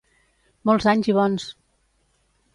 [0.69, 1.47] Molts anys i bons!